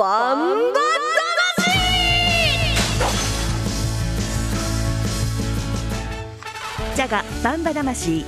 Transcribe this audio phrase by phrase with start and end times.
[0.00, 0.80] バンバ
[6.96, 8.24] ジャガバンバ魂。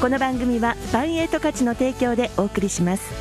[0.00, 3.12] この番組はバンエイト価値の提供でお送りします。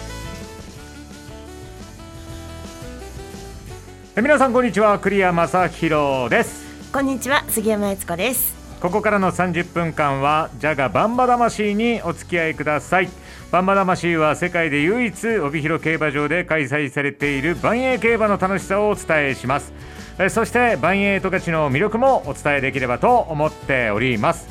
[4.15, 4.97] え皆さんこんにちは。
[4.97, 6.63] 栗山正弘です。
[6.93, 7.43] こんにちは。
[7.49, 8.61] 杉山悦子です。
[8.79, 13.09] ここからの30分間はジャガバンバ魂にお付き合いください
[13.51, 19.73] バンバ魂は世界で唯一帯広競馬場で開催されている万栄競馬の楽しさをお伝えします。
[20.29, 24.47] そして万栄十勝の魅力もお伝えできればと思っております。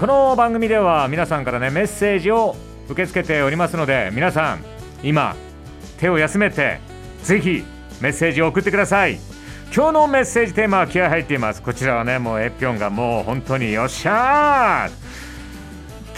[0.00, 2.56] この番組では皆さんからねメッセージを
[2.88, 4.64] 受け付けておりますので皆さん
[5.04, 5.36] 今
[5.98, 6.80] 手を休めて
[7.22, 7.62] ぜひ
[8.00, 9.20] メッセージを送ってください。
[9.72, 11.62] 今日のメッセージテーマは気合入っています。
[11.62, 15.05] こちらはねもうエピョンがもう本当によっしゃー。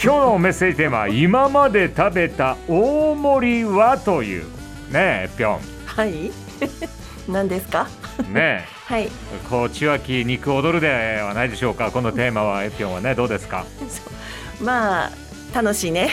[0.03, 4.45] 今日のメッセージテーマは今まで食べた大盛りはという。
[4.93, 6.31] ねエピョはい。
[7.29, 7.89] 何ですか？
[8.29, 9.09] ンね はい。
[9.51, 10.89] こう血湧き肉踊るで
[11.21, 11.91] はないでしょうか。
[11.91, 13.65] このテーマはエピョンはねどうですか？
[14.63, 15.11] まあ
[15.55, 16.11] 楽しいね。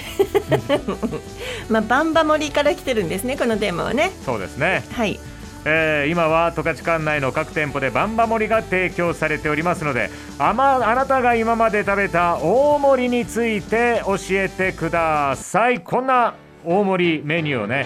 [1.70, 4.12] まあバンバ盛りから来てるんですねこのテーマはね。
[4.26, 4.84] そうですね。
[4.94, 5.20] はい
[5.66, 15.80] えー今は十勝管内の各店舗でバンバ盛りが提供されておりますのであ,、まあなたが今まで食べた大盛りについて教えてください。
[15.80, 17.86] こんな大盛りメニューをね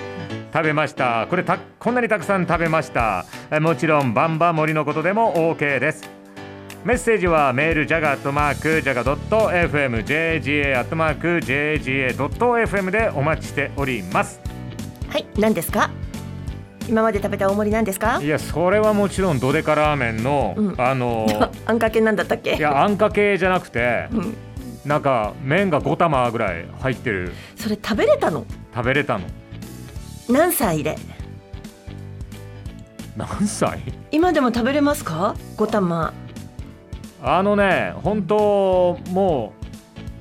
[0.54, 1.28] 食べました。
[1.30, 3.26] これたこんなにたくさん食べました。
[3.62, 6.10] もちろんバンバ盛りのことでも OK です。
[6.84, 14.40] メッセージはメールジャガットマークジャガドット FM JGA アットマーク JGA ドット FM でお待ちしております。
[15.10, 15.90] はい何ですか？
[16.90, 18.20] 今まで食べた大盛り何ですか？
[18.22, 20.76] いやそれはもちろんドデカラーメンの、うん。
[20.82, 21.28] あの
[21.66, 22.56] あんかけなんだったっけ？
[22.56, 24.36] いやあんかけじゃなくてうん、
[24.86, 27.32] なんか麺が5玉ぐらい入ってる。
[27.56, 28.45] それ食べれたの？
[28.76, 29.26] 食べれたの。
[30.28, 30.98] 何歳で？
[33.16, 33.80] 何歳？
[34.12, 35.36] 今でも食べれますか？
[35.58, 36.14] 五玉
[37.22, 39.54] あのね本当も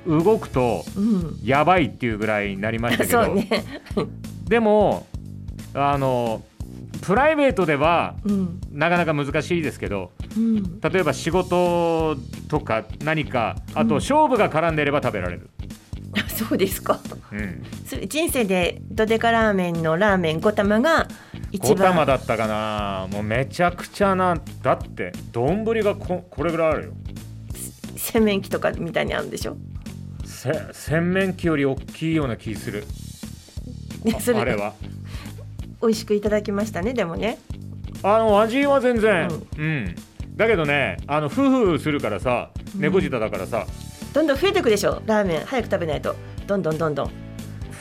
[0.06, 1.38] う動くとうん。
[1.44, 3.48] やばいっていうぐらいになりましたけど、 そうね。
[4.48, 5.06] でも
[5.74, 6.42] あの
[7.02, 8.60] プライベートではうん。
[8.72, 10.80] なかなか難しいですけどうん。
[10.80, 12.16] 例えば仕事
[12.48, 14.00] とか何かあとうん。
[14.00, 15.50] 勝負が絡んでいれば食べられる、
[16.28, 17.00] そうですか。
[17.32, 21.08] うん、それ人生でドデカラーメンのラーメン5玉が
[21.50, 23.08] 一5玉番だったかな。
[23.10, 26.92] もうめちゃくちゃなだって丼がここれぐらいあるよ。
[27.96, 29.56] 洗面器とかみたいにあるんでしょ？
[30.24, 32.84] せ洗面器より大きいような気する。
[34.34, 34.74] あれは
[35.82, 37.38] 美味しくいただきましたねでもね。
[38.02, 39.28] あの味は全然。
[39.56, 39.94] うん、
[40.36, 43.66] だけどねあのフフするからさ猫舌だからさ、
[44.12, 45.44] どんどん増えていくでしょラーメン。
[45.44, 46.14] 早く食べないと。
[46.46, 47.10] どんどんどんどん、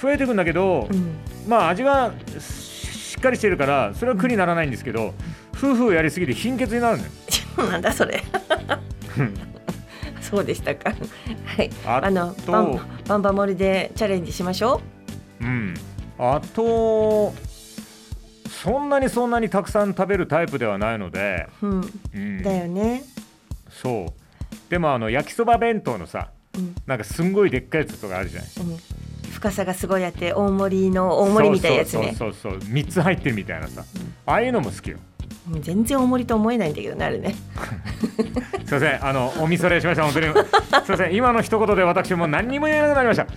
[0.02, 1.16] 増えてくんだけど、うん、
[1.48, 2.68] まあ味がし
[3.18, 5.14] しっかりしてるからそれは苦にならないんですけど、
[5.54, 7.10] フフやりすぎて貧血になるのよ。
[7.72, 8.24] なんだそれ。
[10.22, 10.94] そうでしたか。
[11.46, 11.70] はい。
[11.84, 14.82] ああのとバンバンバ盛りでチャレンジしましょ
[15.42, 15.74] うん、
[16.20, 17.34] あと
[18.48, 23.04] そんなにそんなにたくさん食べるタイプではないので、う、うん、うん、だよね、
[23.70, 24.70] そう。
[24.70, 26.76] でもあの焼きそば弁当のさうん。
[26.86, 28.50] なんかすんごいでっかいやつとかあるじゃない。
[28.62, 28.78] うん、
[29.32, 32.16] 深さがすごいあって大盛りの大盛りみたいなやつね。
[32.18, 33.84] そうそうそうそう3つ入ってるみたいなさ、
[34.26, 34.98] ああいうのも好きよ。
[34.98, 37.36] うん全然大盛りと思えないんだけどねあれね。
[38.66, 39.06] すいません。
[39.06, 40.04] あのお見それしました。
[40.04, 40.26] 本当に。
[40.28, 41.16] すいません。
[41.16, 43.28] 今の一言で私も何にも言えなくなりました。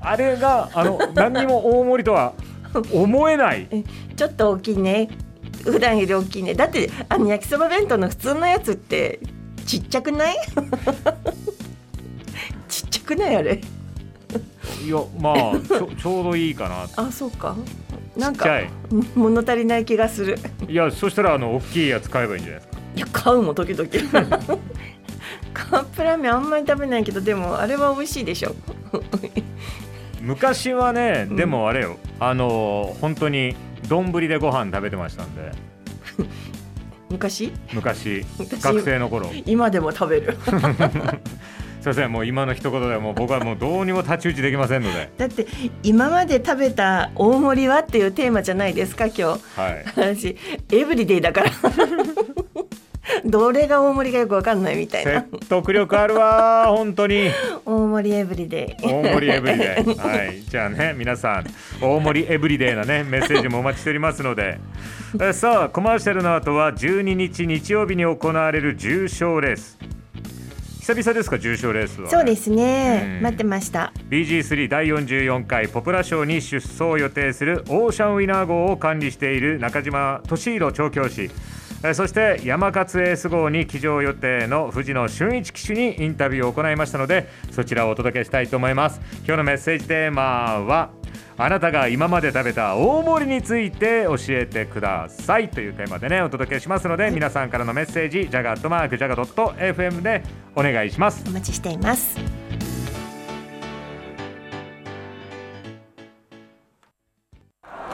[0.00, 2.34] あれがあの何にも大盛りとは
[2.92, 3.66] 思えない。
[3.70, 3.82] え
[4.16, 5.08] ちょっと大きいね。
[5.64, 6.54] 普段より大きいね。
[6.54, 9.20] だってあの焼きそば弁当の普通のやつって
[9.66, 10.36] ちっちゃくない？
[12.68, 13.60] ちっちゃくないあれ？
[14.84, 15.34] いやまあ
[15.66, 16.86] ちょ ちょうどいいかな。
[16.96, 17.56] あそうか。
[18.16, 18.46] なんか
[19.16, 20.38] 物足りない気がする。
[20.68, 22.82] いやそしたらあの大きいやつ買えばいいんじゃないですか。
[22.96, 23.88] いや買うもん時々。
[25.52, 28.54] カップラーメンあんまり食べないけどでもあれは美味しいでしょ
[30.24, 31.36] 昔はね、うん。
[31.36, 33.54] でもあれよあの本当に
[33.88, 35.52] 丼でご飯食べてましたんで。
[37.10, 37.52] 昔？
[37.72, 38.24] 昔。
[38.38, 39.30] 私学生の頃。
[39.46, 40.36] 今でも食べる。
[41.84, 45.10] すいませんもう今の一言でもう僕はもうどうにも太刀打ちできませんので。
[45.18, 45.46] だって
[45.82, 49.22] 今まで食べた大盛りはっていうテーマじゃないですか今日。
[49.22, 49.84] はい。
[49.94, 50.36] 私
[50.72, 51.50] エブリデイだから。
[53.24, 55.26] どれが大盛りかよくわかんないみたいな。
[55.30, 57.30] 説得力あるわー本当に。
[57.66, 58.82] 大盛りエブリデイ。
[58.82, 59.94] 大盛りエブリデイ。
[59.98, 60.42] はい。
[60.42, 61.44] じゃあね皆さん
[61.80, 64.58] 大盛りエブリデイなねメッセージもお待ちしておりますので。
[65.20, 69.78] えさあコマーシャルの後は12日日曜日に行われる重賞レース。
[70.80, 73.22] 久々ですか重賞レースは、ね、そうですね、うん。
[73.22, 73.90] 待ってました。
[74.10, 81.22] BG3 第44回ポプラ賞に出走を予定するオーシャンウィナー号を管理している中島俊弘調教師。
[81.22, 89.02] えーそして山勝エース号に騎乗予定の藤野俊一騎手にインタビューを行いましたのでそちらをお届けしたいと思います。
[89.26, 90.88] 今日のメッセージテーマは
[91.36, 95.50] あなたが今まで食べた大盛りについて教えてください。
[95.50, 100.22] というテーマでねお届けしますので皆さんからのメッセージジャガットマークジャガドット FM で
[100.56, 101.22] お願いします。
[101.28, 102.18] お待ちしています。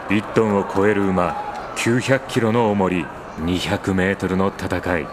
[0.09, 3.07] 1トンを超える馬900キロの重り
[3.41, 5.07] 200メートルの戦い。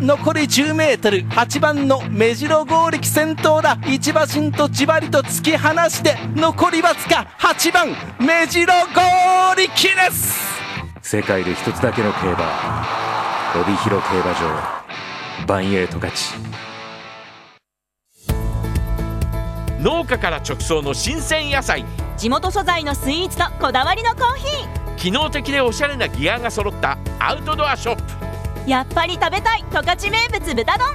[0.00, 3.78] 残り 10m8 番の目白剛力先頭だ。
[3.86, 7.88] 一馬身とじわりと突き放して残りわずか8番
[8.20, 10.38] 目白剛力です。
[11.02, 12.84] 世界で一つだけの競馬。
[13.60, 15.46] 帯広競馬場。
[15.46, 16.34] バンエイト勝ち。
[19.80, 21.84] 農家から直送の新鮮野菜。
[22.18, 24.44] 地元素材のスイーツとこだわりのコーヒ
[24.96, 28.02] 機能的でおしゃれなギアが揃ったアウトドアショップ。
[28.66, 30.86] ーやっぱり食べたい十勝名物豚丼。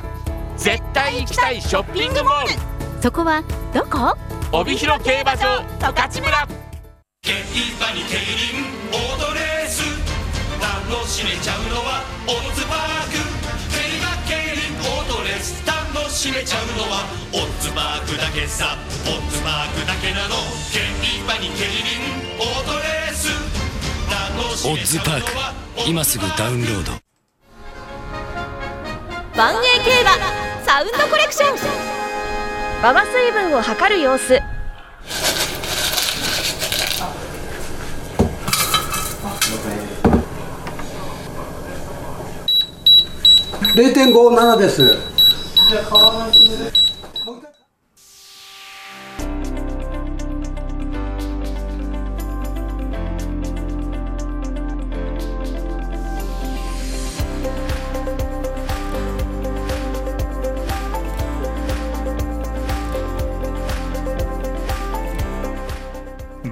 [0.58, 2.50] 絶対行きたいショッピングモール。
[3.02, 3.44] そこは
[3.74, 4.16] どこ？
[4.52, 6.48] 帯広競馬場十勝村。
[7.22, 9.84] 競馬に競輪オートレース。
[10.62, 13.18] 楽しめちゃうのはオッズパーク。
[13.74, 15.66] 競馬競輪オートレース。
[15.66, 17.04] 楽しめちゃうのは
[17.34, 18.78] オッズパークだけさ。
[19.06, 20.36] オッズパークだけなの。
[20.72, 20.80] 競
[21.26, 22.00] 馬に競輪
[22.40, 23.53] オートレース
[24.36, 25.54] 楽しめちゃうのは
[25.88, 26.92] 今すぐダウンロード。
[29.38, 30.12] 万栄競馬
[30.66, 31.58] サウンドコレクション。
[32.80, 34.42] 馬場水分を測る様子。
[43.76, 44.98] 0.57です。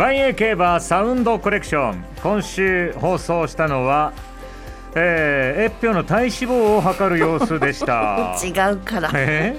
[0.01, 2.03] 万栄競馬サウンドコレクション。
[2.23, 4.13] 今週放送したのは、
[4.95, 8.35] えー、越氷の体脂肪を測る様子でした。
[8.43, 9.11] 違うから。
[9.13, 9.55] え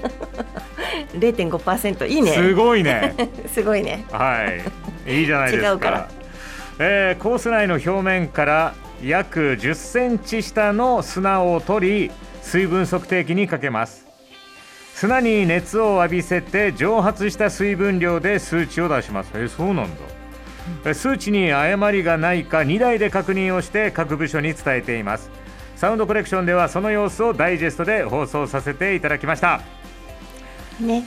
[1.13, 2.33] ？0.5%いいね。
[2.33, 3.15] すごいね。
[3.47, 4.03] すごいね。
[4.11, 4.45] は
[5.07, 5.19] い。
[5.19, 5.69] いいじゃないですか。
[5.69, 6.07] 違うから。
[6.79, 12.11] えーコース内の表面から約10センチ下の砂を取り
[12.41, 14.05] 水分測定器にかけます。
[14.93, 19.31] 砂に熱を浴びせて蒸発した水分量で数値を出します。
[19.35, 19.85] えーそうなんだ。
[19.85, 20.12] えー
[20.93, 25.29] 数値に誤りがないか2台で確認をして各部署に伝えています。
[25.75, 29.61] サウンドコレクションではその様子をダイジェストで放送させていただきました。
[30.79, 31.05] ね。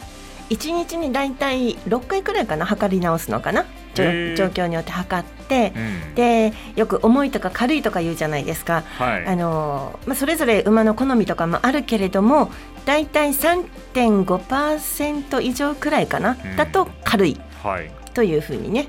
[0.48, 3.64] 一日にだいたい6回くらいかな測り直すのかな。
[3.94, 5.80] 状況によって測って、う
[6.12, 6.14] ん。
[6.14, 9.26] でよく重いとか軽いとか言うじゃないですか、はい。
[9.26, 12.50] あのまあ、それぞれ馬の好みとかもあるけれども
[12.84, 16.56] だいたい3.5%以上くらいかな、うん。
[16.56, 17.40] だと軽い。
[17.62, 17.90] はい。
[18.12, 18.88] というふうにね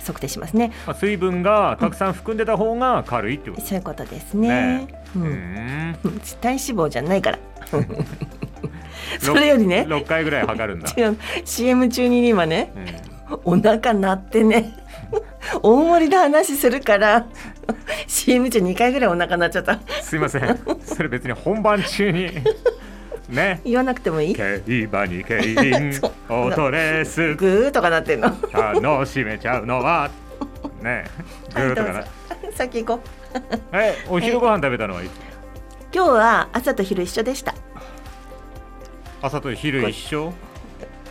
[0.00, 0.72] 測定しますね。
[0.86, 3.62] まあ水分がたくさん含んでた方が軽いってこと。
[3.62, 4.88] そういうことですね。
[5.16, 5.96] ううーん、ん
[6.40, 7.38] 体脂肪じゃないから。
[9.20, 9.84] それよりね。
[9.88, 11.18] 6回ぐらい測るんだ、違う。
[11.44, 14.76] CM 中に今ねうんお腹鳴ってね。
[15.62, 17.26] 大盛りで話するから
[18.06, 19.80] CM 中2回ぐらいお腹鳴っちゃった。
[20.02, 20.58] すいません。
[20.84, 22.28] それ別に本番中に
[23.30, 23.60] ね。
[23.64, 24.34] 言わなくてもいい？
[24.34, 25.90] 競馬に競輪
[26.28, 27.34] オートレース。
[27.36, 28.34] グーとかなってんの？
[28.52, 30.10] 楽しめちゃうのは。
[30.82, 31.04] ね。
[31.54, 32.04] グーとかな、
[32.54, 33.02] 先行こ
[33.34, 33.38] う。
[33.72, 35.10] えお昼ご飯食べたのはいつ
[35.94, 37.54] 今日は朝と昼一緒でした。
[39.22, 40.32] 朝と昼一緒？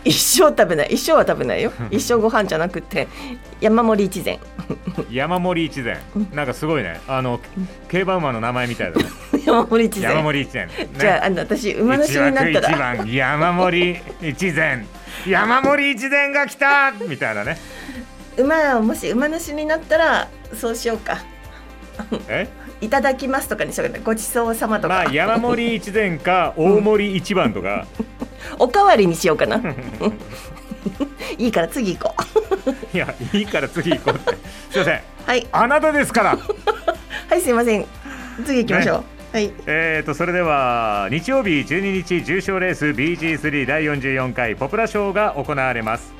[0.06, 0.94] 一生食べない。
[0.94, 1.72] 一生は食べないよ。
[1.92, 3.08] 一生ご飯じゃなくて
[3.60, 4.40] 山盛り一膳。
[5.12, 5.98] 山盛り一膳。
[6.34, 7.02] なんかすごいね。
[7.08, 7.40] あの
[7.90, 9.06] 競馬馬の名前みたいだね
[9.46, 14.88] 山盛り一膳山盛り一膳、ね、じゃああの私馬主になった一枠一ら番山盛り一膳
[15.28, 16.92] 山盛り一膳が来た。
[16.92, 17.58] みたいなね。
[18.38, 21.18] 馬をもし馬主になったらそうしようか。
[22.30, 22.48] え？
[22.82, 24.04] いただきますとかにしようかな。
[24.04, 27.88] ごちそうさまとか、まあ山盛り一膳か大盛り一番とか、
[28.58, 29.62] おかわりにしようかな。
[31.38, 32.16] いいから次行こ
[32.66, 32.96] う。
[32.96, 34.38] いやいいから次行こうって。
[34.72, 35.02] すいません。
[35.26, 35.48] はい。
[35.52, 36.38] あなたですから。
[37.30, 37.86] はいすいません。
[38.46, 39.54] 次行きましょう、はい。
[39.68, 46.14] えーとそれでは日曜日12日重賞レース BG3 第44回ポプラ賞が行われます。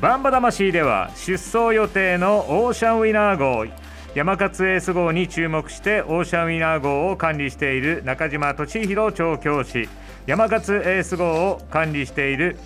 [0.00, 3.66] バンバ魂では出走予定のオーシャンウィナー号
[4.14, 9.88] 山勝エース号に注目してオーシャンウィナー号を管理している中島俊弘調教師
[10.26, 12.56] 山勝エース号を管理している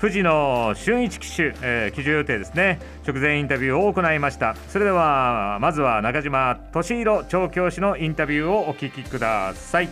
[0.00, 2.80] 藤野俊一騎手、えー、騎乗予定ですね。
[3.06, 4.56] 直前インタビューを行いました。
[4.68, 9.90] それではまずは中島俊弘調教師のインタビューをお聞きください。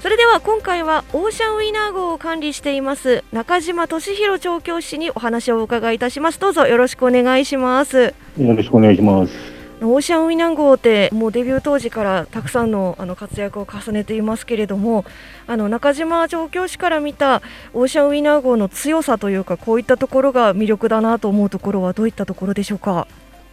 [0.00, 6.38] それでは今回はオーシャンウィナー号を管理しています中島俊弘調教師にお話をお伺いいたします。
[6.38, 8.14] どうぞよろしくお願いします。
[8.38, 9.53] よろしくお願いします。
[9.84, 15.04] オーシャンウィナー号ってもうデビュー当時からたくさんのあの活躍を重ねていますけれども
[15.46, 17.42] あの中島調教師から見た
[17.74, 23.06] オーシャンウィナー号の強さというかこういったところが魅力だなと思うところはどういったところでしょうか？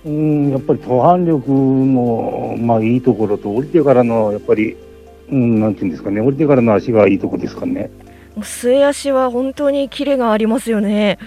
[0.03, 4.75] うん、やっぱり途半力の、まあいいところと、降りてからの、やっぱり、
[5.29, 7.91] うん、なんていうんですかね、降りてからの足がいいところですかね。
[8.41, 11.19] 末足は本当にキレがありますよね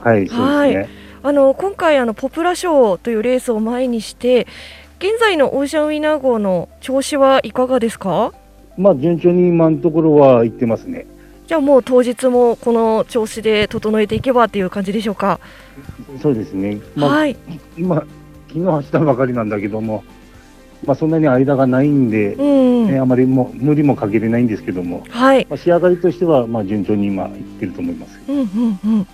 [0.00, 0.97] はい、そうですね。
[1.22, 4.46] あの今回あのポプラ賞というレースを前にして
[4.98, 8.32] 現在のオーシャンウィナー号の調子はいかがですか？
[8.76, 11.06] まあ順調に今のところは行ってますね。
[11.46, 15.40] じゃあもう当日もこの調子で整えていけばっていう感じでしょうか？
[16.20, 16.78] そうですね。
[16.94, 17.36] まあ、はい。
[17.76, 17.96] 今、
[18.48, 20.04] 昨日走ったばかりなんだけども、
[20.84, 25.46] まあそんなに間がないんで、うん、ね、あまりもう無理もかけれないんですけども、はい。
[25.48, 28.20] まあ、仕上がりとしては、まあ順調に今行ってると思います。
[28.28, 28.46] うんうん
[28.84, 29.06] うん。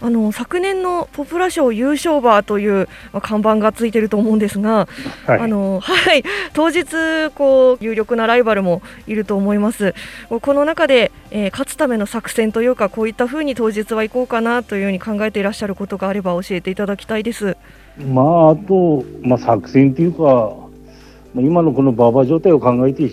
[0.00, 4.86] あの昨年のポプラ賞優勝馬という、まあ、看板がついてると思うんですが、
[5.26, 5.40] はい。
[5.40, 6.22] あのはい
[6.52, 9.94] 当日こう有力なライバルもいると思います。
[10.28, 17.56] この中で、えー勝つための作戦というかこういった風に当日は行こうかなというふうに考えていらっしゃることがあれば教えていただきたいです。
[17.98, 20.18] まあ、あと、まあ、作戦っていうか、
[21.32, 23.08] まあ今のこの馬場状態を考えて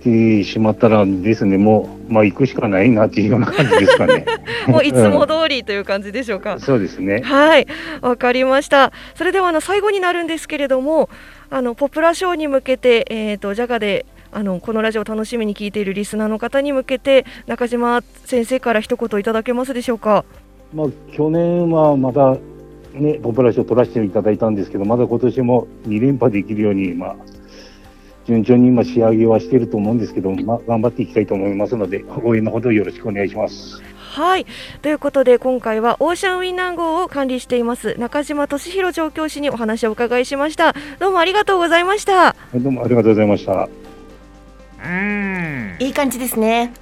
[0.00, 4.24] してしまったらですね、もう、まあ、行くしかないなっていうような感じですかね。
[4.66, 6.58] もういつも通りという感じでしょうか。
[6.58, 7.22] そうですね。
[7.24, 7.66] はい、
[8.00, 8.92] わかりました。
[9.14, 11.08] それではあの最後になるんですけれども、
[11.50, 20.24] あのポプラ賞に向けて、えっ、とジャガであのこのラジオを楽しみに聞いているリスナーの方に向けて中島先生から一言いただけますでしょうか？
[20.74, 22.36] まあ、去年はまた、
[22.92, 27.16] ね、ポプラ賞取らせていただいたんですけど、まだ今年も2連覇できるように、まあ、
[28.28, 33.82] 順調に今仕上げはしていると思うんですけど、まあ、頑張っていきたいと思いますので、応援のほどよろしくお願いします。
[33.98, 34.46] はい
[34.82, 43.52] ということで今回はオーシャンウィンナー号を管理しています中島俊弘調教師にお話をお伺いしましたどうもありがとうございましたはいどうもありがとうございました。
[43.52, 46.72] うーんいい感じですね。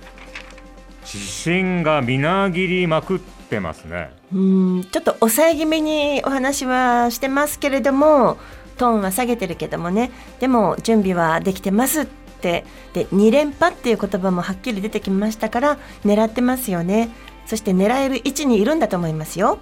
[1.03, 8.39] 自信がみなぎりまくってますねうん、ちょっと抑え気味にお話はしてますけれども、
[8.77, 17.11] トーンは下げてるけどもね、でも準備はできてますって、で、2連覇っていう言葉もはっきり出てきましたから、狙ってますよね。
[17.47, 19.59] そして狙える位置にいるんだと思いますよ。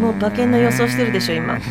[0.00, 1.58] もう馬券の予想してるでしょ、今。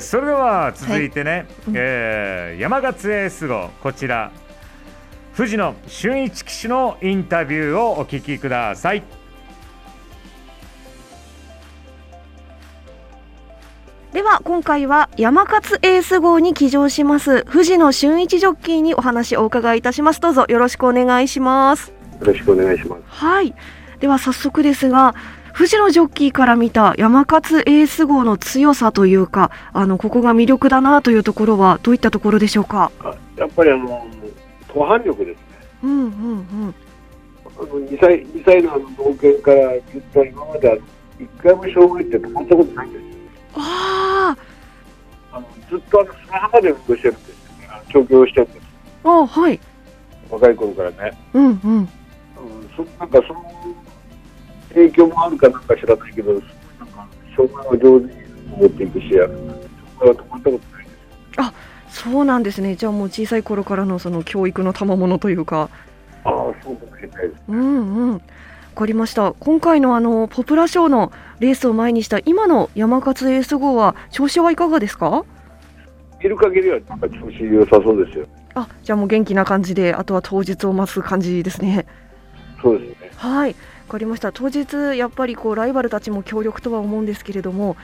[0.00, 3.70] それでは続いてね、えー山勝エース号。
[3.82, 4.32] こちら。
[5.36, 9.02] 藤野俊一騎手のインタビューをお聞きください
[14.16, 23.02] では今回は山勝エース号に騎乗します藤野俊一ジョッキーにお話をお伺いいたしますどうぞよろしくお願いしますよろしくお願いします。
[23.08, 23.54] はい
[24.00, 25.14] では早速ですが
[25.52, 32.90] 藤野ジョッキーから見た山勝エース号の強さというかあのここが魅力だなというところはどういったところでしょうか？
[33.00, 34.06] あやっぱりあの、
[34.72, 35.42] 途半力ですね。
[35.84, 36.74] うんうんうん
[37.44, 40.80] あの2歳 ,2 歳のあの農研からずっと今まで
[41.20, 43.05] 一回も障害って止まったことないんですよ。
[43.58, 44.36] あ
[45.32, 47.68] あのずっとあの砂浜で運動してるんですよね。
[47.70, 48.66] あの調教してるんです。
[49.04, 49.60] ーあはい
[50.30, 51.18] 若い頃からね。
[51.34, 51.88] うんうんうん、
[52.76, 53.44] そなんかその
[54.70, 58.22] 影響もあるかなんか知らないけど、なんか障害を上手に
[58.58, 59.68] 持っていくし、あの障
[60.00, 60.96] 害は止まったことないです。
[61.96, 65.70] そうなんですねじゃあもう小さい頃からのその教育の賜物というか
[66.24, 66.32] ああ、
[66.62, 67.42] そうかもしれないです。
[67.48, 68.20] うんうんわ
[68.76, 69.32] かりました。
[69.32, 75.24] 今回のあのポプラ賞のレースを前にした今の山勝エース号は調子はいかがですか？
[76.22, 78.26] 見る限りは調子良さそうですよ。
[78.54, 81.86] あじゃあもう元気な感じであとは当日を待つ感じですね。
[82.62, 83.10] そうですね。
[83.16, 83.56] はいわ
[83.88, 84.30] かりました。
[84.30, 87.76] 当日やっぱりこうライバルたちも強力とは思うんですけれども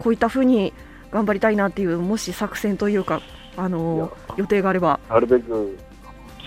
[0.00, 0.72] こういった風に
[1.12, 3.20] 頑張りたいなっていうもし作戦というか
[3.56, 4.98] あの予定があれば。
[5.08, 5.78] なるべく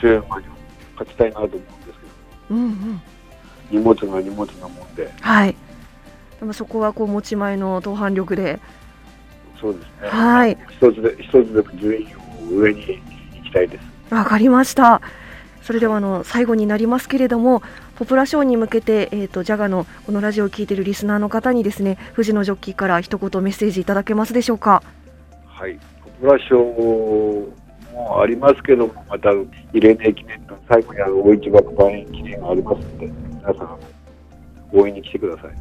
[0.02, 0.46] 強い馬に
[0.94, 1.70] 勝ちたいなと思うんです
[2.50, 3.02] けど、うんうん
[3.72, 5.56] 荷物が荷物なもんで、はい
[6.40, 8.60] でもそこはこう持ち前の同伴力で
[9.60, 10.10] そうですね。
[10.10, 13.02] はい一つで、一つでも順位を上に
[13.36, 14.14] 行きたいです。
[14.14, 15.02] わかりました。
[15.64, 17.64] それではあの最後になりますけれども、
[17.96, 24.84] ポプラ賞に向けて、えーと、ジャガのこのラジオを聞いているリスナーの方にですね藤野ジョッキーから一言メッセージいただけますでしょうか？
[25.48, 26.60] はい、ポプラ賞
[27.94, 29.48] もありますけども、また慰
[29.82, 33.12] 霊の記念と最後にある大一番万円記念がありますので、
[33.46, 33.80] 皆さん
[34.74, 35.52] 応援に来てください。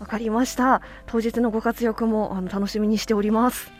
[0.00, 0.82] わかりました。
[1.06, 3.70] 当日のご活躍もあの楽しみにしております。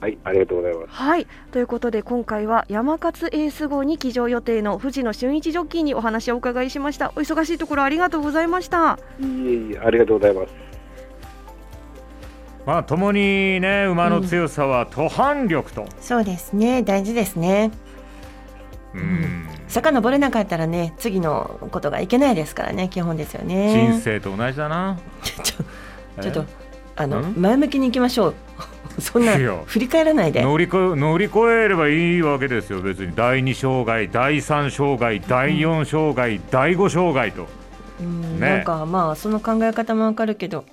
[0.00, 0.86] はい、ありがとうございます。
[0.90, 7.12] はい、ということで今回は山勝エース号に騎乗予定の藤野俊一ジョッキーにお話をお伺いしました。
[7.16, 8.98] お忙しいところありがとうございました。
[9.20, 10.54] いえいえ、ありがとうございます。
[12.66, 17.70] まあ共にね馬の強さは途半力と、うん、そうですね大事ですね。
[18.96, 23.88] うん、坂登れなかったらね次のことがいけないですからね基本ですよね。
[23.90, 24.98] 人生と同じだな。
[25.22, 26.44] ちょちょっと
[26.96, 28.34] あの前向きにいきましょう。
[29.00, 29.36] そんな
[29.66, 30.42] 振り返らないで。
[30.42, 33.12] 乗り越乗り越えればいいわけですよ別に。
[33.14, 37.46] 第2障害第3障害第4障害、うん、第5障害と、
[38.00, 40.64] うんね、なんかまあその考え方もわかるけど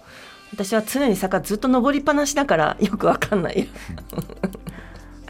[0.53, 3.68] 私は常に坂ずっと登りっぱなしだからよくわかんない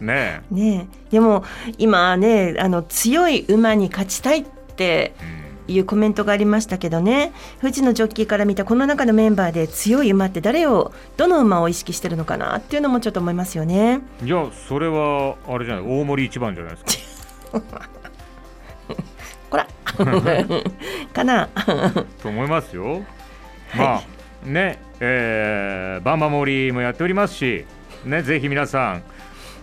[0.04, 0.42] ね。
[0.52, 0.56] え。
[0.56, 1.44] ねでも
[1.78, 4.46] 今ねあの強い馬に勝ちたいっ
[4.76, 5.44] て、うん。
[5.68, 7.32] いうコメントがありましたけどね。
[7.62, 14.02] 富士のジョッキーから見たこの中のメンバーで強い馬って誰をどの馬を意識してるのかなっていうのもちょっと思いますよね。
[14.24, 17.62] いやそれはあれじゃない大森一番じゃないですか。
[19.50, 19.68] こら。
[21.14, 21.50] かな。
[22.22, 23.04] と思いますよ、
[23.78, 24.04] まあ、は
[24.46, 27.66] い、ねえー、バンバモリもやっておりますし
[28.06, 29.04] ねぜひ皆さん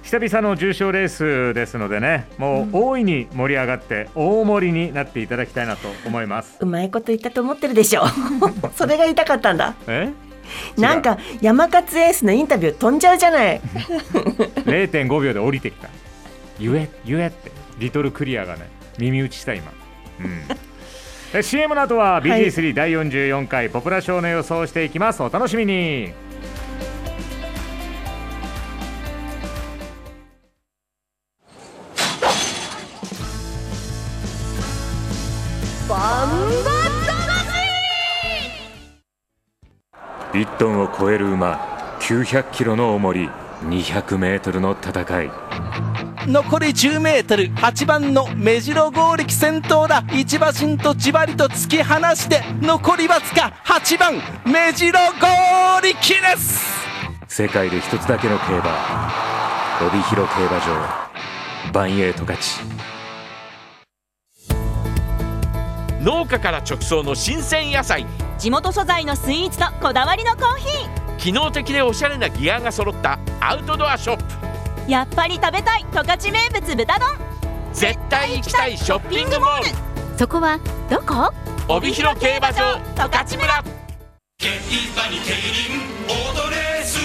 [0.03, 6.57] 久々の重賞レースですのでねもう大いに盛り上がって大盛りになっていただきたいなと思います。
[6.61, 8.05] うまいこと言ったと思ってるでしょ
[8.75, 9.75] それが言いたかったんだ。
[9.87, 10.09] え？
[10.77, 15.89] なんか山勝エースのインタビュー飛んじゃうじゃない？0.5秒で降りてきた。
[16.59, 17.53] 言え言えって。
[17.79, 19.71] リトルクリアがね耳打ちした今。
[21.35, 21.43] うん。
[21.43, 25.23] CM の後は BG3 第44回ポプラ賞の予想をしていきます。
[25.23, 26.13] お楽しみに
[40.41, 43.29] 1トンを超える馬900キロの重り
[43.65, 45.31] 200メートルの戦い。
[46.27, 50.03] 残り10メートル8番の目白剛力先頭だ。
[50.13, 54.15] 一馬身とじわりと突き放して残りわずか8番
[54.47, 56.71] 目白剛力です。
[57.29, 59.11] 世界で一つだけの競馬
[59.87, 61.73] 帯広競馬場。
[61.73, 62.61] バンエイト勝ち。
[66.03, 68.07] 農家から直送の新鮮野菜
[68.41, 71.17] 地元素材のスイーツとこだわりのコーヒー。
[71.19, 74.91] 機能的でおしゃれなギアが揃ったアウトドアショップ。
[74.91, 77.09] やっぱり食べたい十勝名物豚丼。
[77.75, 80.19] 絶対行きたいショッピングモール。
[80.19, 81.31] そこはどこ？
[81.69, 83.63] 帯広競馬場十勝村。
[84.39, 85.77] 競馬に競輪
[86.09, 86.97] オートレース。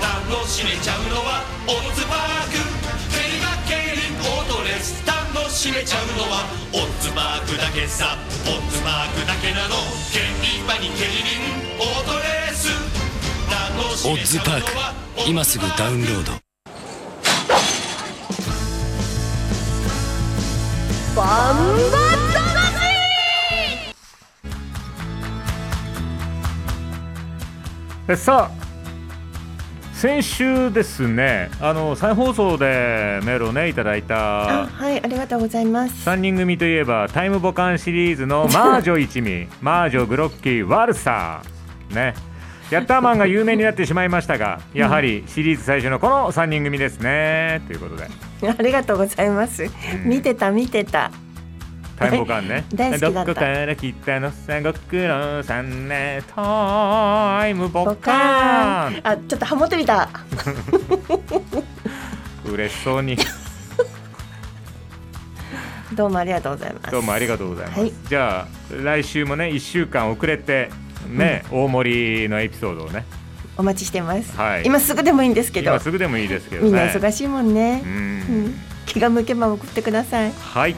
[0.00, 2.52] 楽しめちゃうのはオッズパーク。
[3.12, 4.00] 競馬競輪
[4.32, 8.16] オートレース楽しめちゃうのはオッズマークだけさ。
[8.46, 9.74] オッズマークだけなの。
[10.12, 10.20] 競
[10.62, 11.10] 馬に競輪
[11.80, 12.70] オートレース。
[14.06, 14.70] オッズパーク。
[15.28, 16.32] 今すぐダウンロード。
[21.16, 21.56] バン
[21.90, 21.98] バ
[28.06, 28.63] 魂さあ
[30.04, 36.06] 先週ですねあの再放送でメールをねいただいたはいありがとうございます。
[36.06, 41.94] 3人組といえばタイムボカンシリーズのマージョ一味 マージョグロッキーワルサー。
[41.94, 42.12] ね。
[42.70, 47.62] ヤッターマンが有名になってしまいましたがやはりシリーズ最初のこの3人組ですね。
[47.66, 48.06] ということで。
[48.58, 49.66] ありがとうございます、う
[50.06, 51.10] ん、見てた見てた
[51.96, 52.64] タイムボカンね。
[52.74, 54.30] 大好きだどこから来たの？
[54.32, 60.08] さご苦労さんねタイムボカンあちょっとハモってみた。
[62.46, 63.16] 嬉しそうに。
[65.94, 66.90] どうもありがとうございます。
[66.90, 70.70] どうもありがとうございます、はい、じゃあ来週もね1週間遅れて
[71.08, 73.04] ね、うん、大森のエピソードをね。
[73.56, 75.70] お待ちしてます、はい、今すぐでもいいんですけど。
[75.70, 77.82] 今すぐでもいいですけど、ね、みんな忙しいもんね。
[77.84, 78.54] うん、
[78.86, 80.32] 気が向けば送ってください。
[80.32, 80.74] はい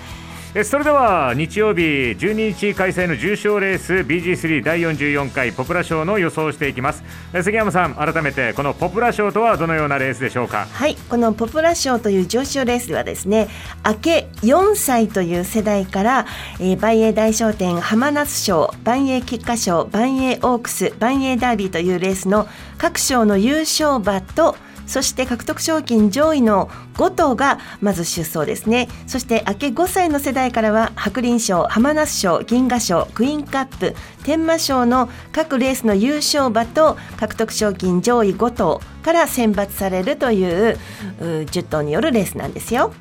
[0.64, 7.04] それでは日曜日12日開催の重賞レース BG3 第44回ポプラ賞の予想をしていきます。
[7.42, 10.66] 杉山さん改めてこのポプラ賞とはどのようなレースでしょうか？
[10.72, 13.48] はいこのポプラ賞という上昇レースではですね
[13.84, 16.26] 明け4歳という世代から、
[16.58, 28.88] えー、万栄大商店浜那須賞万栄菊花賞万栄オークス万栄ダービーというレースの各賞の優勝馬とそして獲得賞金上位の5頭がまず出走ですね。
[29.06, 33.94] そして明け5歳の世代からは白輪賞浜那須賞銀河賞クイーンカップ
[34.24, 40.78] 天満賞の各レースの優勝馬と獲得賞金上位5頭から選抜されるという
[41.20, 42.92] う10頭によるレースなんですよ。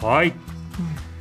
[0.00, 0.32] はい、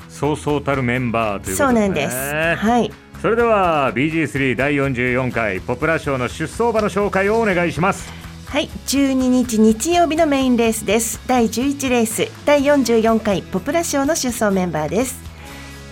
[0.09, 1.65] そうそうたるメンバーということですね。
[1.65, 2.65] そうなんです。
[2.65, 2.91] はい。
[3.21, 8.11] それでは BG3 第44回ポプラ賞の出走馬の紹介をお願いします
[8.51, 11.21] はい、12日日曜日のメインレースです。
[11.25, 15.21] 第11レース、第44回ポプラ賞の出走メンバーです。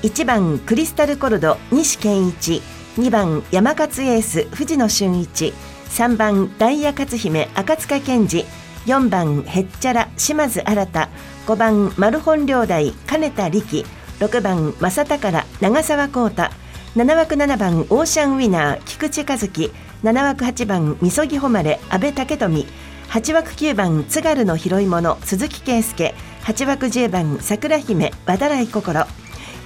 [0.04, 2.62] 1番クリスタルコルド西健一、
[2.98, 5.54] 2番山勝エース藤野俊一、
[5.88, 8.43] 3番ダイヤ勝姫赤塚健二、
[8.86, 11.08] 4番へっちゃら島津新、
[11.48, 13.86] 5番マルホン両大金田力、
[14.19, 16.50] 6番正宝長澤浩太、
[16.98, 19.72] 7枠7番オーシャンウィナー菊池和樹。
[20.04, 22.66] 7枠8番みそぎ誉れ阿部武富。
[23.10, 26.16] 8枠9番津軽の拾い物鈴木圭介。
[26.44, 29.06] 8枠10番桜姫和田来心。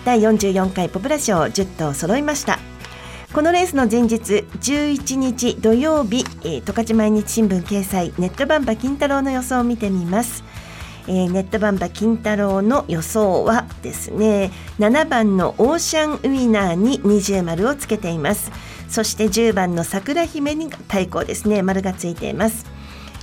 [0.03, 2.57] 第44回ポプラ賞10頭揃いました。
[3.31, 10.43] このレースの前日11日土曜日、十勝毎日新聞掲載ネットバンバ金太郎の予想を見てみます。
[11.07, 18.51] えー、ネットバンバ金太郎の予想はですね7番のオーシャンウィナーに二重丸をつけています。
[18.93, 21.63] そして10番の桜姫に対抗ですね。
[21.63, 22.67] 丸がついています。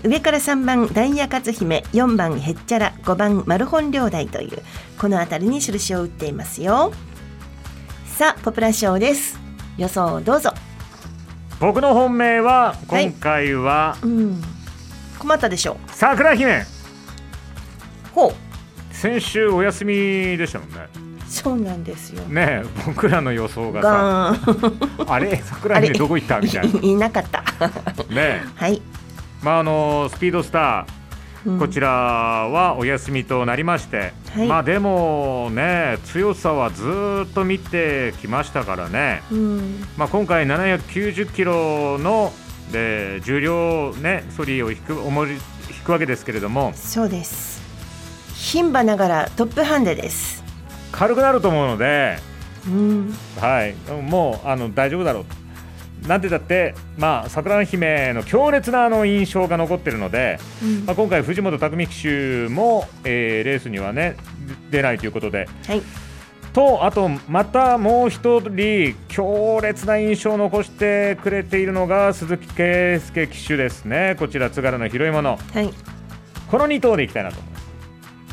[0.03, 1.85] 上から3番ダイヤ勝姫。
[1.93, 2.93] 4番へっちゃら。
[3.05, 4.59] 5番マルホン両大という
[4.99, 6.93] この辺りに印を打っていますよ。
[8.17, 9.39] さあポプラ賞です。
[9.79, 10.53] 予想をどうぞ。
[11.61, 14.43] 僕の本命は今回は、うん。
[15.21, 15.77] 困ったでしょう。
[15.93, 16.65] 桜姫。
[18.13, 18.33] ほう。
[18.93, 19.95] 先週お休み
[20.37, 22.23] でしたもんねそうなんですよ。
[22.25, 24.37] ねえ僕らの予想がさ
[25.07, 26.81] あれ 桜姫どこ行ったみたいな。
[26.81, 27.45] ねいなかった。
[28.11, 28.43] え。
[28.57, 28.83] はい。
[29.43, 31.59] まああのスピードスター、うん。
[31.61, 34.49] こちらはお休みとなりまして、はい。
[34.49, 39.85] まあでもね強さはずーっと見てきましたからね、うん。
[39.97, 42.33] まあ、今回790キロの
[42.73, 45.39] で重量ねソリを引く重り引
[45.85, 46.73] くわけですけれども。
[46.75, 47.61] そうです。
[48.53, 50.40] 牝馬ながらトップハンデです
[50.93, 52.19] 軽くなると思うので、
[52.67, 53.15] うん。
[53.39, 55.25] はい、もうあの大丈夫だろう。
[55.25, 55.41] と。
[56.09, 60.87] なんてだって、まあ、桜姫の強烈なあの印象が残ってるので、うん。
[60.87, 64.17] まあ、今回、藤本匠騎手も、えーレースにはね
[64.71, 65.83] 出ないということで、はい。
[66.53, 74.17] とあとまたもう一人強烈な印象を残してくれているのが鈴木圭介騎手ですね。
[74.19, 75.37] こちら津軽の拾い物。
[75.37, 75.73] はい。
[76.51, 77.71] この2頭でいきたいなと思います。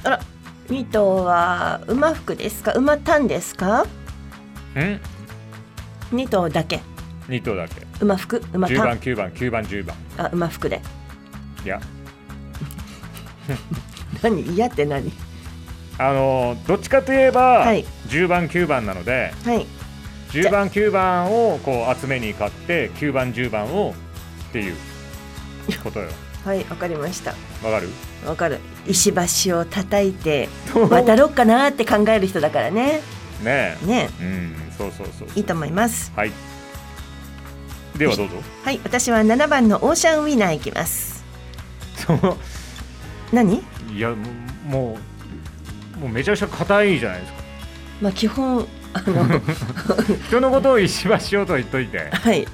[0.05, 0.19] あら
[0.69, 2.73] 2頭は馬服ですか？
[2.73, 3.83] 馬単ですか？
[3.83, 3.85] ん
[6.15, 6.81] ？2頭だけ。
[7.29, 7.85] 2頭だけ。
[8.01, 8.41] 馬服？
[8.53, 9.95] 馬10番単9番9番10番。
[10.17, 10.81] あ馬服で。
[11.63, 11.79] いや。
[14.21, 14.41] 何？
[14.41, 15.11] 嫌って何？
[15.99, 17.85] あのどっちかといえば、はい。
[18.07, 19.65] 10番9番なのではい。
[20.31, 23.95] 10番9番をこう集めに買って9番10番を
[24.49, 24.75] っていう
[25.81, 26.09] ことよ
[26.47, 27.31] はいわかりました。
[27.61, 27.89] わかる？
[28.25, 28.59] わかる。
[28.87, 29.11] 石
[29.47, 30.47] 橋を叩いて
[30.89, 33.01] 渡ろうかなって考える人だからね。
[33.43, 33.85] ねえ。
[33.85, 36.13] ねうんそうそうそういいと思います。
[36.15, 36.31] はい。
[37.97, 38.35] ではどうぞ。
[38.63, 41.21] はい私は7番のオーシャンウィナーいきます。
[41.97, 42.37] そう。
[43.33, 43.61] 何？
[43.93, 44.15] いや
[44.65, 44.97] も
[45.97, 47.39] うもうめちゃくちゃ硬いじゃないですか。
[48.01, 48.65] まあ基本
[50.27, 52.09] 人のことを石橋をと言っといて。
[52.11, 52.47] はい。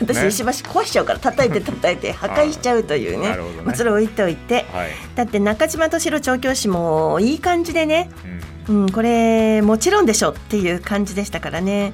[0.00, 0.28] 私、ね。
[0.28, 3.30] 石橋壊しちゃうから叩いて叩いて破壊しちゃうというね。
[3.30, 3.36] ね。
[3.64, 4.66] まあ、それ置いておいて。
[4.72, 8.10] はい、だって中島敏郎調教師もいい感じでね、
[8.68, 8.90] うん。
[8.90, 11.92] これもちろんでしょっていう感じでしたからね。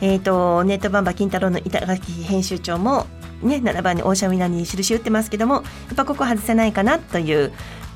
[0.00, 3.06] えー、とネットバンバ金太郎の板垣編集長も、
[3.40, 7.52] ね、7番にオーシャンウィナーに印打ってますけどもやっぱここ外せないかなという。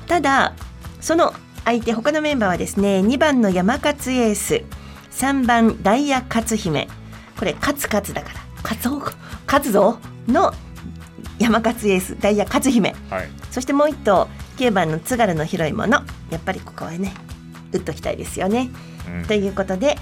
[0.07, 0.53] ただ
[1.01, 1.33] その
[1.65, 4.63] 相手他のメンバーはですね2番の山勝エース
[5.17, 6.87] 3番ダイヤ勝姫。
[7.39, 8.39] これ勝つ勝つだから。
[8.61, 9.15] 勝つ
[9.47, 10.53] 勝つぞの
[11.39, 12.95] 山勝エースダイヤ勝姫。
[13.09, 14.27] はい、そしてもう一頭
[14.57, 16.03] 9番の津軽の広いもの。
[16.29, 17.15] やっぱりここはね
[17.71, 18.69] 打っときたいですよね。
[19.07, 19.25] うん。
[19.25, 19.97] ということで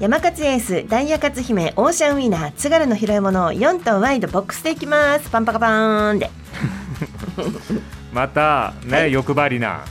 [0.00, 5.30] 山勝エースダイヤ勝姫オーシャンウィナー津軽の広いものを4頭ワイドボックスでいきます。
[5.30, 6.30] パンパカパーンで。
[8.12, 9.84] またね、欲張りな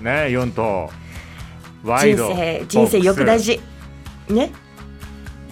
[0.00, 0.90] ね4頭
[1.84, 3.60] 人ド生人生欲大事。
[4.28, 4.52] ね？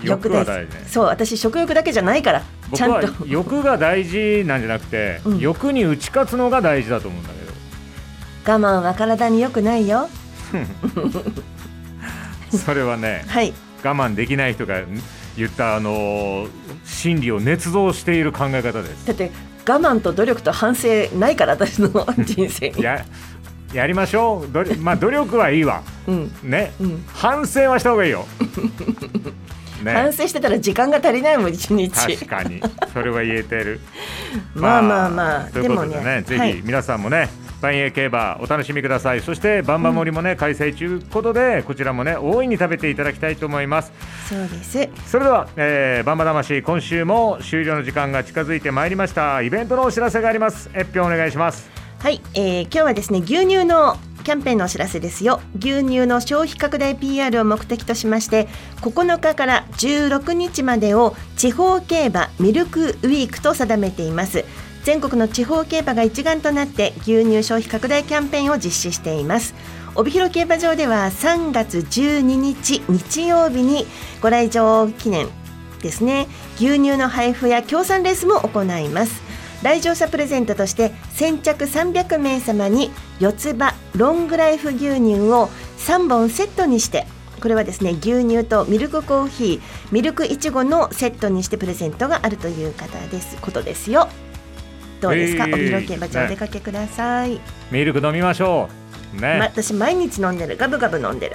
[0.02, 0.84] 欲は大事ね。
[0.86, 2.42] そう私食欲だけじゃないから
[2.74, 3.26] ちゃんと。
[3.26, 5.38] 欲が大事なんじゃなくて、うん。
[5.38, 7.52] 欲に打ち勝つのが大事だと思うんだけど。
[8.52, 10.08] 我慢は体に良くないよ。
[12.50, 13.52] それはねはい。
[13.84, 14.80] 我慢できない人が
[15.36, 16.46] 言ったあの
[16.84, 19.06] 心理を捏造している考え方です。
[19.06, 19.30] だって
[19.68, 21.90] 我慢と努力と反省ないから私の
[22.24, 22.82] 人生に。
[22.82, 23.04] や
[23.76, 24.52] やりましょう。
[24.52, 25.82] どり まあ努力はいいわ。
[26.06, 26.32] うん。
[26.42, 27.04] ね、うん。
[27.08, 28.26] 反省はした方がいいよ。
[29.84, 32.16] 反省してたら時間が足りないもん一日。
[32.18, 32.60] 確かに。
[32.92, 33.80] それは言えてる。
[34.54, 35.50] まあまあまあ。
[35.50, 35.94] ということでね。
[35.94, 37.28] でもねぜはいひ皆さんもね
[37.60, 39.20] 万栄競馬お楽しみください。
[39.20, 43.92] そしてバンバ盛りもね、開催中ことでこちらもね大いに食べていただきたいと思います。
[44.28, 44.88] そうです。
[45.06, 49.42] それでは、えー、バンバ魂今週も終了の時間が近づいてまいりました。
[49.42, 50.70] イベントのお知らせがあります。
[50.74, 55.40] えっぴょんお願いしますはい、えー今日はですね牛乳のキャンペーンのお知らせですよ。
[55.58, 58.48] 牛乳の消費拡大 PR を目的としまして
[58.82, 64.44] 9日から16日までを地方競馬ミルクウィークと定めています。
[64.84, 69.54] 全国の地方競馬が一丸となって牛乳消費拡大キャンペーンを実施しています。
[69.94, 73.86] 帯広競馬場では3月12日日曜日に
[74.20, 75.28] ご来場記念
[75.82, 76.28] ですね。
[76.56, 79.25] 牛乳の配布や協賛レースも行います。
[79.66, 85.48] 来場者プレゼントとして先着300名様に四つ葉ロングライフ牛乳を
[85.78, 87.04] 3本セットにして
[87.42, 93.36] これはですね牛乳とミルクコーヒーミルクいちごのセットにしてプレゼントがあるという方です。
[93.40, 94.08] ことですよ。
[95.00, 95.54] どうですか、えー。
[95.54, 97.40] 帯広競馬場お出かけください、
[97.72, 98.68] ミルク飲みましょ
[99.18, 99.20] う。
[99.20, 100.56] ね、ま私毎日飲んでる。
[100.56, 101.34] ガブガブ飲んでる。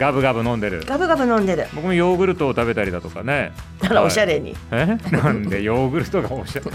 [0.00, 0.82] ガブガブ飲んでる。
[0.84, 1.68] ガブガブ飲んでる。
[1.74, 3.52] 僕もヨーグルトを食べたりだとかね。
[3.82, 4.56] あらおしゃれに。
[4.72, 4.98] え？
[5.12, 6.66] なんでヨーグルトがおしゃれ？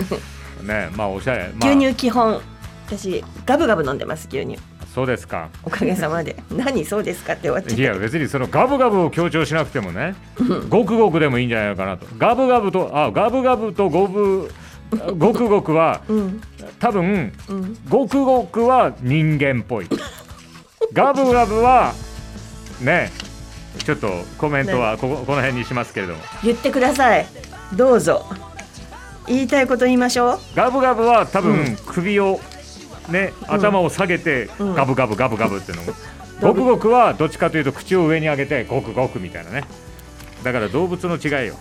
[0.64, 0.90] ね。
[0.96, 2.42] まあおしゃれ、まあ、牛乳基本
[2.88, 4.58] 私ガブガブ飲んでます牛乳。
[4.94, 5.50] そうですか。
[5.64, 6.36] おかげさまで。
[6.52, 10.16] 何そうですかって終わっちゃいや別にそのガブガブを強調しなくてもね
[10.70, 12.06] ごくごくでもいいんじゃないのかなと。
[12.18, 14.52] ガブガブとあガブガブとゴブ
[15.18, 16.42] ごくごくはうん。
[16.80, 17.78] 多分うん。
[17.90, 19.88] ごくごくは人間っぽい。
[20.94, 21.94] ガブガブは
[22.82, 23.12] ね
[23.80, 26.20] ちょっとコメントはこここの辺にしますけれども。
[26.44, 27.26] 言ってください。
[27.74, 28.26] どうぞ
[29.28, 30.40] 言いたいこと言いましょう？
[30.56, 32.40] ガブガブは多う分首を
[33.10, 33.54] ね、うん。
[33.54, 34.74] 頭を下げてうん。
[34.76, 35.84] ガブガブガブガブっていうの。
[35.84, 35.94] も、
[36.42, 39.64] ガブごくごくはどっちかというと口を上に上げてごくごくみたいなね。
[40.44, 41.56] だから動物の違いよ、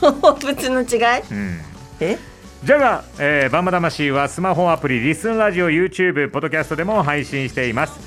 [0.00, 1.22] 動物の違い？
[1.30, 1.60] うん、
[2.00, 2.18] え？
[2.64, 7.98] じゃが、えー、バンバ魂はスマホアプリリスンラジオ YouTube ポッドキャストでも配信しています。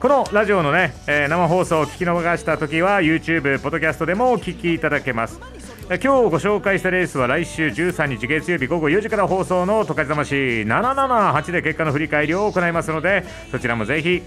[0.00, 5.40] このラジオのね、えー生放送を聞き逃した時は YouTube ポッドキャストでもお聞きいただけます。
[5.40, 10.34] えー今日ご紹介したレースは来週13日月曜日午後4時から放送の十勝魂。
[10.62, 14.22] 778で結果の振り返りを行いますのでそちらもぜひ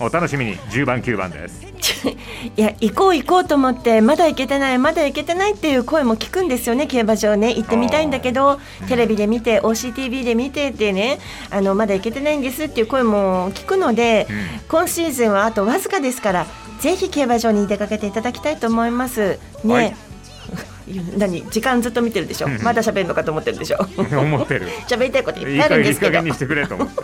[0.00, 0.58] お楽しみに。
[0.58, 1.64] 10番9番です。
[2.56, 7.54] いや行こう行こうと思ってまだ行けてないまだ行けてないっていう声も聞くんですよね競馬場ね。
[7.54, 14.26] 行ってみたいんだけどテレビで見て OCTV で見てってねあのまだ行けてないんですっていう声も聞くので、
[14.68, 16.46] 今シーズンはあとわずかですから
[16.80, 19.38] ぜひ競馬場に出かけていただきたいと思います。
[19.64, 20.07] ね、はい
[21.16, 21.44] 何？
[21.50, 22.46] 時間ずっと見てるでしょ？
[22.46, 22.62] うん。
[22.62, 23.78] まだ喋るのかと思ってるでしょ？
[23.96, 24.68] 思ってる。
[24.88, 26.12] 喋りたいこといいいっぱいあるんですけど。
[26.12, 26.94] 減にしてくれと思って。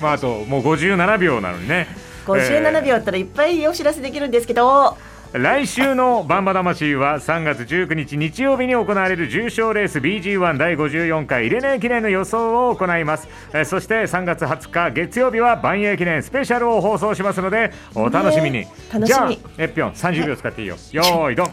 [0.00, 1.86] まああともう57秒なのにね。
[2.26, 4.96] 57秒あったらいっぱいお知らせできるんですけど、
[5.32, 13.28] 来週のバンバ魂は3月19日日曜日に行われる重賞レース BG1 第54回イレネ記念の予想を行います。
[13.52, 19.14] えーそして3月20日月曜日は万栄記念スペシャルを放送しますのでお楽しみに、ね楽しみ。
[19.14, 20.76] じゃあえっぴょん30秒使っていいよ。
[20.92, 21.50] よーいどん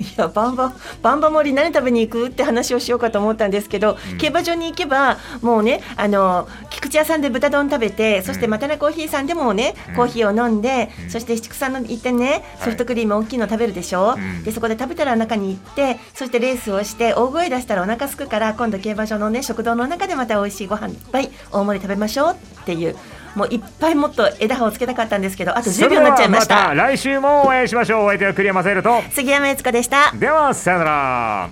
[0.00, 14.42] いやバンババンバ森何食べに行くって話をしようかと思ったんですけど、競馬場に行けばもうねあの菊池屋さんで豚丼食べてそしてまたなコーヒーさんでもね、コーヒーを飲んで、そして七草の行ってねソフトクリーム大きいの食べるでしょ、うん。
[14.44, 22.96] でそこで食べたら中に行ってそしてレースをして大声出したらお腹すくから今度競馬場のね食堂の中でまた美味しいご飯いっぱい大盛り食べましょうっていう
[23.34, 26.64] もういっぱいもっと枝葉をつけたかったんですけどあと10秒になっちゃいました。
[26.64, 29.02] それではまた来週もお会いしましょうお相手は栗山セイルと。
[29.10, 30.12] 杉山悦子でした。
[30.14, 31.50] ではさよなら。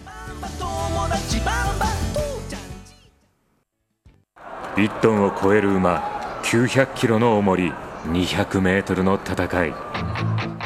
[4.76, 7.72] 1トンを超える馬900キロの重り
[8.08, 9.74] 200メートルの戦い。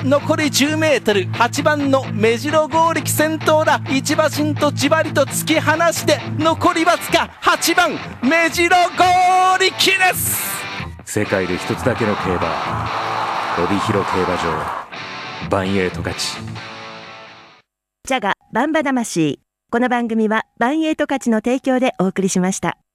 [0.03, 3.81] 残り 10m8 番の目白剛力先頭だ。
[3.91, 7.93] 一馬身とじわりと突き放して残りわずか8番
[8.23, 10.60] 目白剛力です
[11.13, 12.89] 世界で一つだけの競馬
[13.59, 16.37] 帯広競馬場バンエイト勝ち。
[18.07, 19.41] ジャガバンバ魂。
[19.73, 22.79] この番組はバンエイト勝ちの提供でお送りしました。